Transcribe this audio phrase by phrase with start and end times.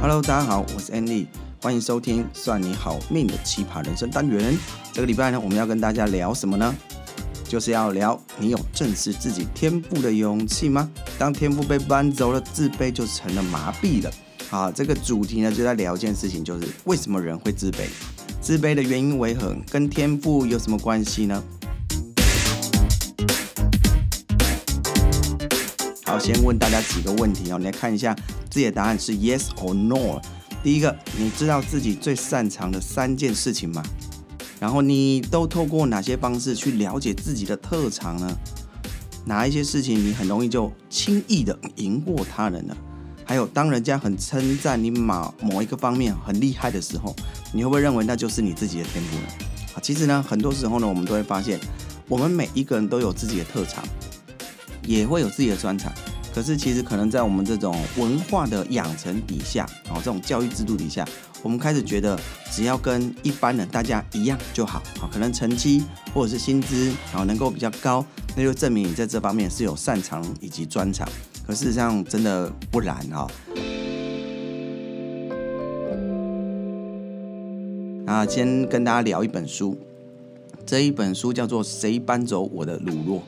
[0.00, 1.26] Hello，大家好，我是 Andy，
[1.60, 4.56] 欢迎收听算你好命的奇葩人生单元。
[4.92, 6.72] 这个礼拜呢，我们要跟大家聊什么呢？
[7.48, 10.88] 就是要聊你有正视自己天赋的勇气吗？
[11.18, 14.10] 当天赋被搬走了，自卑就成了麻痹了。
[14.48, 17.88] 好，这个主题呢，就在聊一件事情，就是为什么人会自卑？
[18.40, 19.56] 自卑的原因为何？
[19.68, 21.42] 跟天赋有什么关系呢？
[26.08, 28.16] 好，先问大家几个问题哦，你来看一下
[28.48, 30.18] 自己的答案是 yes or no。
[30.62, 33.82] 第一个，你知道自己最擅长的三件事情吗？
[34.58, 38.38] 然后你都透过哪些方式去了解自己的特长呢？
[39.26, 42.74] 哪一些事情你很容易就轻易的赢过他人呢？
[43.26, 47.14] 还有，当人家很称赞你某某一个方面很厉害的时候，
[47.52, 49.24] 你会不会认为那就是你自己的天赋呢？
[49.74, 51.60] 啊，其实呢，很多时候呢，我们都会发现，
[52.08, 53.84] 我们每一个人都有自己的特长。
[54.88, 55.92] 也会有自己的专长，
[56.34, 61.06] 可是其实可能在我们这种文化的养成底下，哦，这种教育制度底下，
[61.42, 62.18] 我们开始觉得
[62.50, 68.02] 只要跟一般人大家一样就好，啊，可能成绩或者是薪资，啊，能够比较高，
[68.34, 71.06] 那就证明你在这方面是有擅长以及专长。
[71.46, 73.26] 可事实上真的不然啊。
[78.06, 79.76] 那先跟大家聊一本书，
[80.64, 83.18] 这一本书叫做《谁搬走我的乳酪》。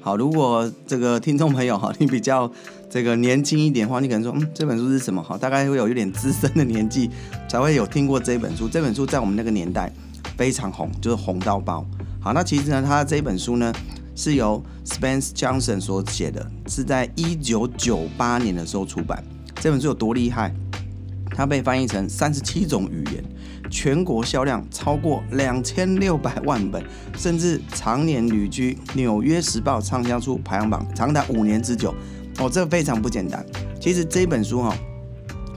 [0.00, 2.50] 好，如果这个听众朋友哈，你比较
[2.88, 5.22] 这个年轻一点的话，你可能说，嗯，这本书是什么？
[5.22, 7.10] 哈，大概会有有点资深的年纪
[7.48, 8.68] 才会有听过这本书。
[8.68, 9.92] 这本书在我们那个年代
[10.36, 11.84] 非常红，就是红到爆。
[12.20, 13.72] 好，那其实呢，它这本书呢
[14.14, 19.22] 是由 Spence Johnson 所写的，是在一九九八年的时候出版。
[19.60, 20.54] 这本书有多厉害？
[21.34, 23.24] 它被翻译成三十七种语言。
[23.70, 26.82] 全国销量超过两千六百万本，
[27.16, 31.94] 甚至常年旅居《纽约时报》畅销书排行榜长达五年之久。
[32.38, 33.44] 哦，这非常不简单。
[33.78, 34.74] 其实这本书哈、哦，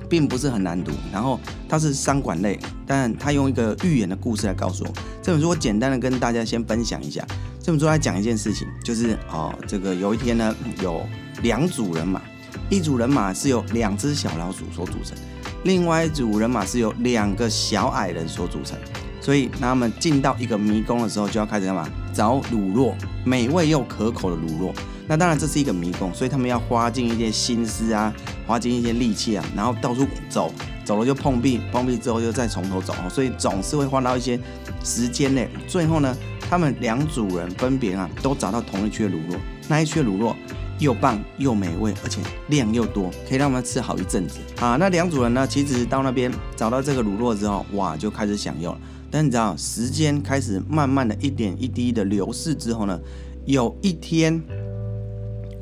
[0.09, 4.91] 并不是很难读，然后它是商管类，但它用一个寓言的故事来告诉我。
[5.21, 7.25] 这本书我简单的跟大家先分享一下。
[7.61, 11.05] 这本书来讲一件事情，就是哦，这个有一天呢，有
[11.43, 12.21] 两组人马，
[12.69, 15.15] 一组人马是由两只小老鼠所组成。
[15.63, 18.77] 另外一组人马是由两个小矮人所组成，
[19.19, 21.87] 所以他们进到一个迷宫的时候，就要开始干嘛？
[22.13, 24.73] 找乳酪，美味又可口的乳酪。
[25.07, 28.13] 那当然这是一个迷宫，所以他们要花尽一些心思啊，
[28.47, 30.51] 花尽一些力气啊，然后到处走，
[30.83, 34.39] 走了就碰壁，碰壁之后又再从头走，所以总是会花到一些
[34.83, 35.41] 时间呢。
[35.67, 36.15] 最后呢，
[36.49, 40.33] 他们两组人分别啊，都找到同一区的乳酪，那一区的乳酪。
[40.81, 44.77] 又棒又美味，而且量又多，可以让我们吃好一阵子啊！
[44.79, 48.79] 那两组人呢，其实到那边找到这个乳酪之后，哇，就开始享用了。
[49.11, 52.99] 但你知道，时间开始慢慢的一点一滴的流逝之后呢，
[53.45, 54.41] 有一天，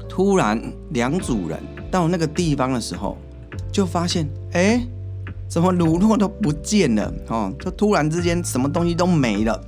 [0.08, 1.60] 突然两组人
[1.92, 3.18] 到那个地方的时候，
[3.74, 4.82] 就发现，哎，
[5.50, 7.14] 怎么乳酪都不见了？
[7.28, 9.62] 哦，就突然之间什么东西都没了。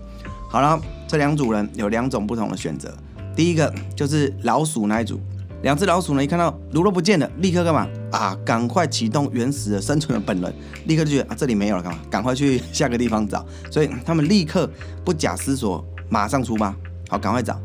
[0.47, 2.94] 好了，这两组人有两种不同的选择，
[3.35, 5.19] 第一个就是老鼠那一组。
[5.61, 8.35] 两只老鼠呢，一看到乳酪不见了，立刻干嘛啊？
[8.44, 10.51] 赶快启动原始的生存的本能，
[10.85, 11.99] 立刻就觉得啊，这里没有了，干嘛？
[12.09, 13.45] 赶快去下个地方找。
[13.69, 14.67] 所以他们立刻
[15.05, 16.75] 不假思索，马上出发，
[17.09, 17.59] 好，赶快找。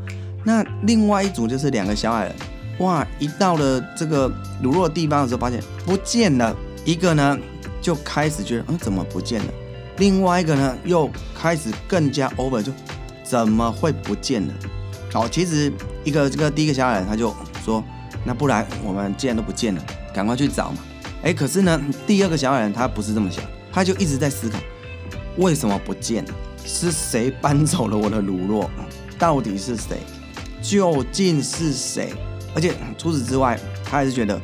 [0.44, 2.34] 那另外一组就是两个小矮人，
[2.80, 4.30] 哇，一到了这个
[4.62, 6.54] 乳酪地方的时候，发现不见了。
[6.84, 7.38] 一个呢
[7.80, 9.46] 就开始觉得，嗯，怎么不见了？
[9.96, 12.70] 另外一个呢又开始更加 over，就
[13.24, 14.54] 怎么会不见了？
[15.10, 15.72] 好，其实
[16.04, 17.34] 一个这个第一个小矮人他就。
[17.66, 17.82] 说，
[18.24, 19.82] 那不然我们既然都不见了，
[20.14, 20.78] 赶快去找嘛。
[21.24, 24.56] 哎，可是呢，第二个小矮人他不是这么想，他就一直在思考，
[25.38, 26.30] 为什么不见了？
[26.64, 28.68] 是谁搬走了我的乳酪？
[29.18, 29.98] 到底是谁？
[30.62, 32.12] 究竟是谁？
[32.54, 34.40] 而且除此之外，他还是觉得，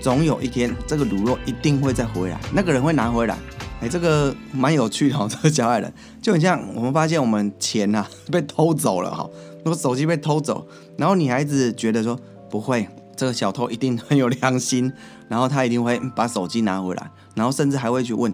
[0.00, 3.38] 总有一天这个乳酪一定会再回来，那个人会拿回来。
[3.80, 9.30] 哎，这个蛮有趣的哈， 这个小矮人就很像我们发现我们钱、啊、 被偷走了哈，
[9.64, 12.18] 那个手机被偷走，然后女孩子觉得说。
[12.54, 14.92] 不会，这个小偷一定很有良心，
[15.26, 18.32] 然后他一定会把手机拿回来，然后甚至还会去问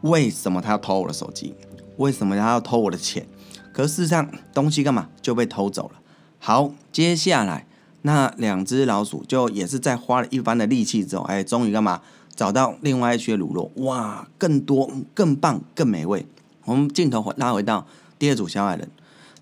[0.00, 1.54] 为什么他要偷我的手机，
[1.96, 3.28] 为什么他要偷我的钱？
[3.72, 6.00] 可事实上东西干嘛就被偷走了。
[6.40, 7.68] 好，接下来
[8.02, 12.00] 那两只老鼠就也是在花了一番的力气之后，哎，终于干嘛
[12.34, 16.26] 找到另外一些乳酪，哇，更多、更棒、更美味。
[16.64, 17.86] 我们镜头拉回到
[18.18, 18.90] 第二组小矮人，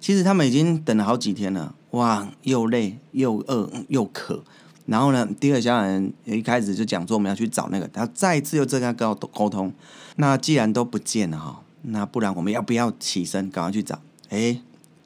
[0.00, 1.74] 其实他们已经等了好几天了。
[1.90, 4.42] 哇，又累又饿又渴，
[4.86, 9.72] 然后呢，第二个小矮人一开始就讲说我们要去找那个，他再一次又这样跟我沟通。
[10.16, 14.00] 那既然都不见了哈，那不然我们要不要起身赶快去找？
[14.28, 14.60] 哎，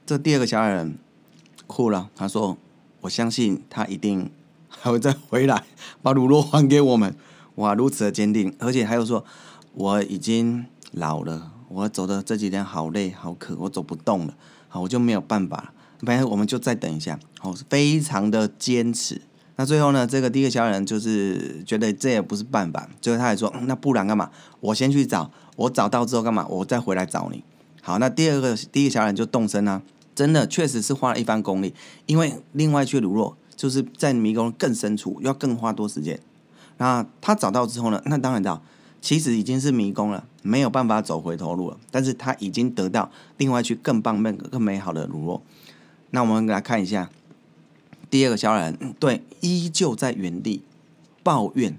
[0.05, 0.99] 这第二个小矮人
[1.67, 2.57] 哭了，他说
[3.03, 4.31] ：“我相信他一定
[4.69, 5.65] 还会再回来，
[6.03, 7.15] 把乳酪还给我们。”
[7.57, 9.25] 哇，如此的坚定，而且还有说
[9.75, 14.35] 我已经老了，我走的这几天好累好渴，我走不动了，
[14.73, 15.73] 好，我就没有办法了。
[16.01, 19.21] 反正我们就再等一下，好，非常的坚持。
[19.57, 24.31] 那最后呢，这个第一个小人就是觉得这也不是办法，最后他还说，那不然干嘛？
[24.61, 26.47] 我先去找，我找到之后干嘛？
[26.49, 27.45] 我再回来找你。
[27.83, 29.83] 好，那第二个第一个小人就动身啊，
[30.15, 31.75] 真的确实是花了一番功力，
[32.07, 36.19] 因为另外一具乳酪就是在迷宫更深处，要更花多时间。
[36.79, 38.63] 那他找到之后呢，那当然知道，
[39.03, 41.79] 其实已经是迷宫了，没有办法走回头路了。
[41.91, 45.41] 但是他已经得到另外一具更棒、更更美好的乳酪。
[46.11, 47.11] 那我们来看一下。
[48.11, 50.63] 第二个小矮人，对，依旧在原地
[51.23, 51.79] 抱怨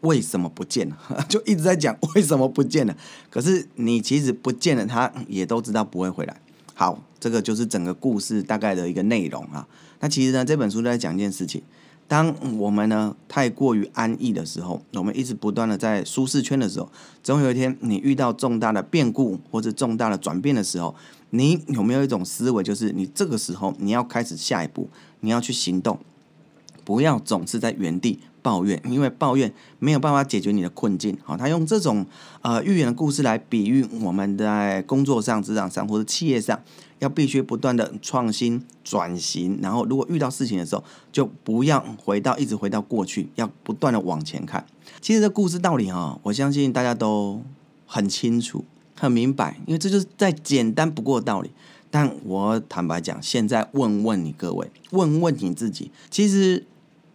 [0.00, 0.98] 为什么不见了，
[1.30, 2.96] 就一直在讲为什么不见了。
[3.30, 6.40] 可是你其实不见了，他也都知道不会回来。
[6.74, 9.68] 好，这个就是整个故事大概的一个内容啊。
[10.00, 11.62] 那其实呢，这本书在讲一件事情：
[12.06, 16.90] 当我们呢太过于安逸的时候，我们一直不断的在舒适圈的时候，
[17.22, 20.94] 总有一天你遇到重大的变故或者重大的转变的时候。
[21.30, 25.98] 你有没有一种思维，就是你这个时候你要开始下一步，你要去行动，
[26.84, 31.16] 不要总是在原地抱怨，因为抱怨没有办法解决你的困境。
[31.24, 32.04] 好，他用这种
[32.42, 36.60] 呃寓言的故事来比喻我们在工作上、职场上或者企业上，
[36.98, 44.66] 要必须不断的创新转型，然后如果遇到事情的时候，就不要回到一直回到过去，要不断的往前看。
[45.00, 47.40] 其实这故事道理哈，我相信大家都
[47.86, 48.62] 很清楚。
[48.96, 51.50] 很明白，因为这就是再简单不过的道理。
[51.90, 56.64] 但我坦白讲，现在问问你各位，问问你自己，其实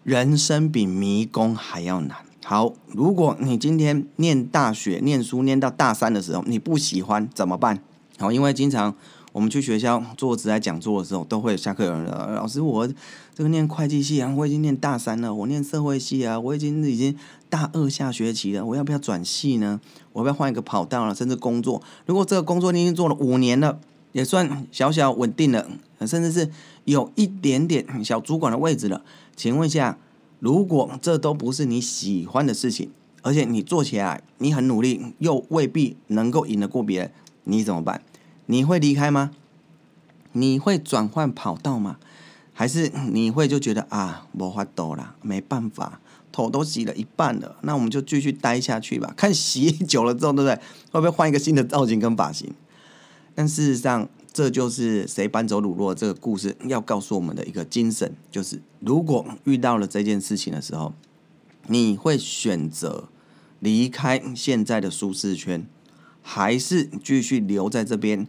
[0.10, 2.18] 人生比迷宫还要难。
[2.44, 7.80] 好，如果你今天念大学、念书念到大三的时候，你不喜欢怎么办？
[8.18, 8.96] 好，因为经常
[9.32, 12.90] 我们去学校做职来讲座的时候，都会下课有人说：“老师，我
[13.36, 17.16] 这个念会计系啊，我已经念大三了；我念社会系啊，我已经已经。”
[17.50, 19.82] 大二下学期了，我要不要转系呢？
[20.14, 21.16] 我要不要换一个跑道了？
[21.16, 23.80] 甚至工作，如果这个工作你已经做了五年了，
[24.12, 25.68] 也算小小稳定了，
[26.08, 26.50] 甚至是
[26.86, 29.04] 有一点点小主管的位置了。
[29.36, 29.98] 请问一下，
[30.40, 32.92] 如果这都不是你喜欢的事情，
[33.22, 37.12] 而且你做起来你很努力，又未必能够赢得过别人，
[37.44, 38.02] 你怎么办？
[38.48, 39.32] 你会离开吗？
[40.34, 41.98] 你会转换跑道吗？
[42.54, 46.00] 还是你会就觉得啊，没法度了，没办法。
[46.32, 49.12] 头都洗了一半了，那我们就继续待下去吧。
[49.18, 50.56] 看洗久了之后，对不对？
[50.92, 52.54] 会不会换一个新的造型跟发型？
[53.40, 60.92] 但事实上，这就是谁搬走鲁洛这个故事要告诉我们的一个精神，就是如果遇到了这件事情的时候，
[61.68, 63.08] 你会选择
[63.62, 65.66] 离开现在的舒适圈，
[66.22, 68.28] 还是继续留在这边？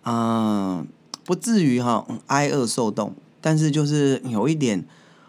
[0.00, 0.86] 啊、
[1.22, 4.86] 不至于哈挨饿受冻，但是就是有一点。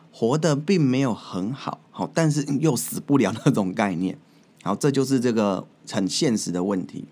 [0.10, 4.18] 活得并没有很好，好，但是又死不了那种概念，
[4.64, 7.06] 好，这就是这个很现实的问题。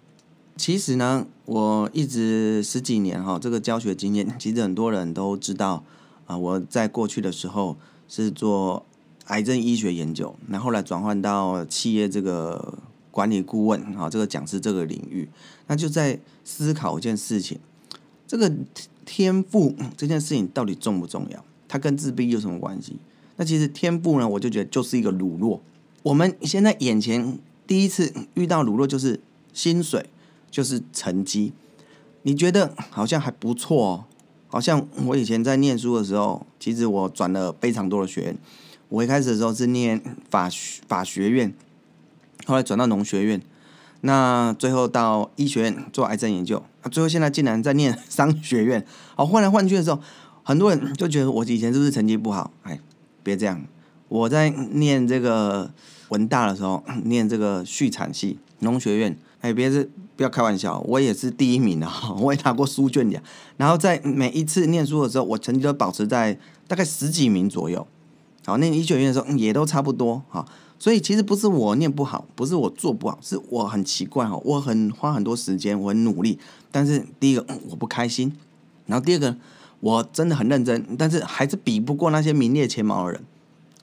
[0.57, 5.84] 其实呢，我一直十几年哈，这个教学经验， 其实很多人都知道
[6.25, 6.38] 啊。
[6.38, 7.75] 我在过去的时候
[8.07, 8.86] 是做
[9.25, 12.78] 癌症医学研究，然后来转换到企业这个
[13.12, 15.28] 管理顾问啊，这个讲师这个领域，
[15.68, 17.60] 那就在思考一件事情：
[18.25, 18.52] 这个
[19.06, 21.44] 天赋这件事情到底重不重要？
[21.68, 22.96] 它跟自闭有什么关系？
[23.36, 25.60] 那其实天赋呢，我就觉得就是一个乳酪。
[26.04, 29.19] 我们现在眼前第一次遇到乳酪，就是
[29.54, 30.06] 薪水，
[30.56, 31.52] 就是成绩。
[32.21, 34.06] 你觉得好像还不错哦，
[34.47, 38.38] 好像我以前在念书的时候，其实我转了非常多的学院。
[38.88, 41.54] 我一开始的时候是念法学法学院，
[42.45, 43.42] 后来转到农学院，
[44.00, 48.85] 那最后到医学院做癌症研究，最后现在竟然在念商学院。
[49.18, 50.00] 好，换来换去的时候。
[50.47, 52.52] 很多人就觉得我以前是不是成绩不好？
[52.62, 52.80] 哎，
[53.24, 53.66] 别这样。
[54.07, 55.71] 我在念这个
[56.09, 63.21] 文大的时候，念这个畜产系农学院，哎，别是不要开玩笑，我也是第一名啊， 我也拿过书卷奖。
[63.57, 66.35] 然后在每一次念书的时候，我成绩都保持在
[66.68, 67.85] 大概十几名左右。
[68.44, 70.23] 好，念医学院的时候也都差不多。
[70.30, 70.44] 哈，
[70.80, 76.40] 所以其实不是我念不好，不是我做不好，是我很奇怪哈，我很花很多时间，我很努力，
[76.71, 78.33] 但是第一个我不开心，
[78.87, 79.37] 然后第二个。
[79.81, 83.21] 我真的很认真，但是还是比不过那些名列前茅的人，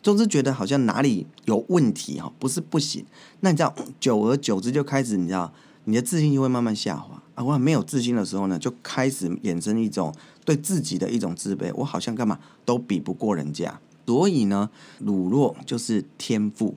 [0.03, 3.05] 总是觉得好像哪里有问题哈，不是不行。
[3.41, 5.53] 那你知道，久而久之就开始，你知道，
[5.85, 7.45] 你的自信就会慢慢下滑啊。
[7.45, 10.13] 我很没有自信的时候呢，就开始衍生一种
[10.45, 13.81] 对自己的一种自卑，我好像干嘛都比不过人家。
[14.05, 14.69] 所以呢，
[14.99, 16.75] 鲁弱就是天赋，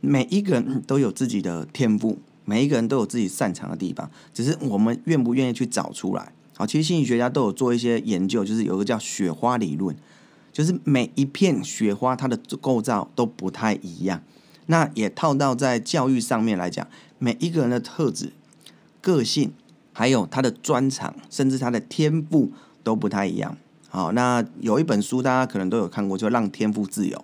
[0.00, 6.32] 每一个人都有自己的天赋，每一个人都有自己擅长的地方，只是我们愿不愿意去找出来。
[6.56, 9.96] 好，其实心理学家都有做一些研究，就是有个叫雪花理论，
[10.54, 14.22] 就是每一片雪花它的构造都不太一样，
[14.66, 16.86] 那也套到在教育上面来讲，
[17.18, 18.32] 每一个人的特质、
[19.00, 19.52] 个性，
[19.92, 22.52] 还有他的专长，甚至他的天赋
[22.84, 23.56] 都不太一样。
[23.88, 27.18] 好，那有一本书大家可能都有看过，就《让天赋自由》。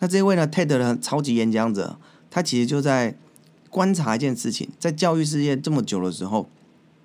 [0.00, 1.98] 那这位呢，TED 的超级演讲者，
[2.30, 3.14] 他其实就在
[3.68, 6.48] 观察一件事情，在教育事业这么久的时候，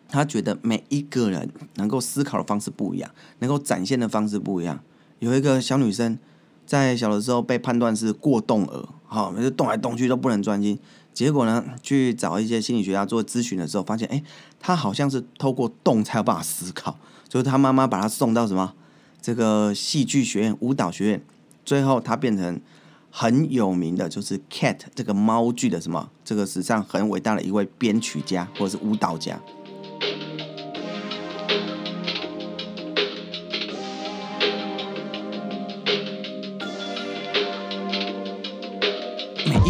[0.09, 4.79] 他觉得每一个人能够思考的方式不一样，能够展现的方式不一样。
[5.25, 6.19] 有一个小女生
[6.67, 10.77] 在小的时候被判断是过动儿，好，就动来动去都不能专心。
[11.15, 14.21] 结果呢，去找一些心理学家做咨询的时候，发现，哎，
[14.59, 16.99] 她好像是透过动才有办法思考。
[17.27, 18.75] 就是她妈妈把她送到什么
[19.19, 21.25] 这个戏剧学院、舞蹈学院，
[21.65, 22.61] 最后她变成
[23.09, 29.41] 很有名的，就是《Cat》这个猫剧的什么这个史上很伟大的一位编曲家或者是舞蹈家。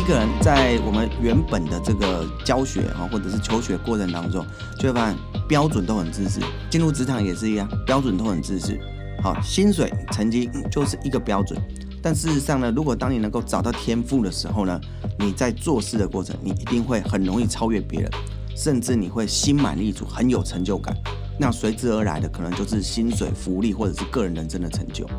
[0.05, 4.45] 个人在我们原本的这个教学啊，或者是求学过程当中，
[4.79, 6.39] 就会发现标准都很自私。
[6.69, 8.77] 进入职场也是一样，标准都很自私。
[9.23, 11.59] 好，薪水、成绩就是一个标准。
[12.03, 14.79] 但事实上呢，如果当你能够找到天赋的时候呢，
[15.17, 18.11] 你在做事的过程，你一定会很容易超越别人，
[18.55, 20.95] 甚至你会心满意足，很有成就感。
[21.39, 25.09] 那随之而来的可能就是薪水、福利，或者是个人人生的成就。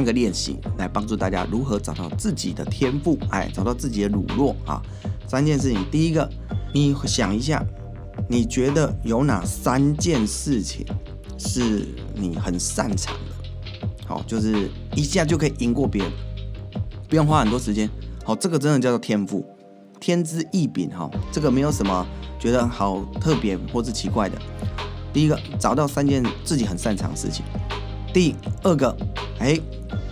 [0.00, 4.80] 三个练习来帮助大家如何找到自己的天赋，哎，找到自己的乳酪啊。
[5.28, 6.26] 三件事情，第一个，
[6.72, 7.62] 你想一下，
[8.26, 10.86] 你觉得有哪三件事情
[11.36, 13.86] 是你很擅长的？
[14.06, 16.10] 好，就是一下就可以赢过别人，
[17.06, 17.86] 不用花很多时间。
[18.24, 19.44] 好，这个真的叫做天赋，
[20.00, 21.10] 天资异禀哈。
[21.30, 22.06] 这个没有什么
[22.38, 24.38] 觉得好特别或是奇怪的。
[25.12, 27.44] 第一个，找到三件自己很擅长的事情。
[28.14, 28.96] 第二个，
[29.38, 29.60] 哎，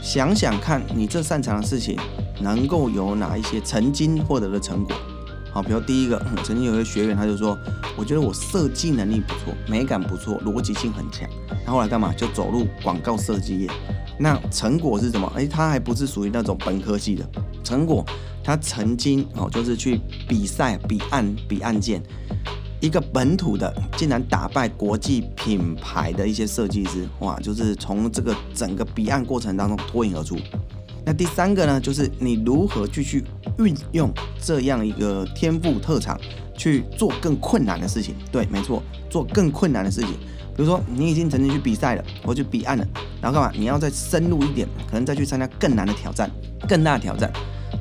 [0.03, 1.99] 想想看你这擅长的事情
[2.41, 4.97] 能够有哪一些曾经获得的成果。
[5.51, 7.59] 好，比如第一个，曾经有一个学员他就说，
[7.97, 11.29] 我觉得我设计能力不错，美感不错，逻辑性很强。
[11.65, 12.13] 他后来干嘛？
[12.13, 13.71] 就走入广告设计业。
[14.21, 15.31] 那成果是什么？
[15.35, 17.29] 哎，他还不是属于那种本科系的
[17.65, 18.05] 成果，
[18.45, 22.03] 他曾经哦，就是去比赛比案比案件。
[22.81, 27.39] 一个本土的竟然打败国际品牌的一些设计师，哇！
[27.41, 30.37] 就是从这个整个彼岸过程当中脱颖而出。
[31.05, 33.25] 那第三个呢，就是你如何继续
[33.59, 36.21] 运用这样一个天赋特长
[36.57, 38.15] 去做更困难的事情？
[38.31, 40.11] 对，没错，做更困难的事情。
[40.55, 42.87] 比如说，你已经曾经去比赛了，或去彼岸了，
[43.23, 43.57] 然后干嘛？
[43.57, 46.31] 你要再深入一点，可能再去参加更难的挑战，
[46.69, 47.33] 更大的挑战，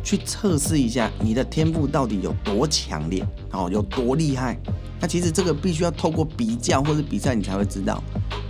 [0.08, 3.22] 去测试一下你的天赋到底有多强烈，
[3.52, 4.58] 哦，有多厉害。
[5.02, 8.02] 那其实这个必须要透过比较或者比赛，你才会知道。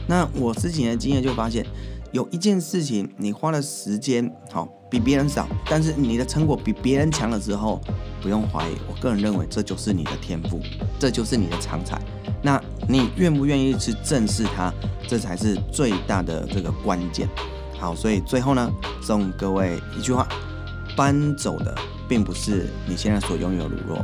[0.06, 1.66] 那我之前的经验就发现，
[2.12, 7.82] 有一件事情你花的时间好比别人少，但是你的成果比别人强的时候，
[8.22, 10.62] 不用怀疑，我个人认为这就是你的天赋，
[11.00, 12.00] 这就是你的长才。
[12.44, 14.72] 那你愿不愿意去正视它，
[15.08, 17.28] 这才是最大的这个关键。
[17.80, 18.72] 好，所以最后呢，
[19.02, 20.28] 送各位一句话：
[20.98, 21.74] 搬走的
[22.10, 24.04] 并不是你现在所拥有的乳酪。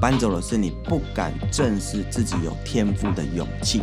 [0.00, 3.82] 搬走的是你不敢正视自己有天赋的勇气。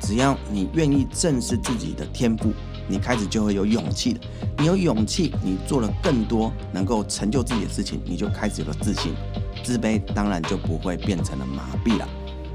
[0.00, 2.52] 只要你愿意正视自己的天赋，
[2.86, 4.20] 你开始就会有勇气的。
[4.56, 9.12] 你有勇气，你做了更多能够成就自己的事情，你就开始有了自信。
[9.64, 12.08] 自卑当然就不会变成了麻痹了。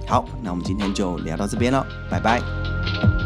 [0.08, 3.23] 好，那我们今天就聊到这边了，拜拜。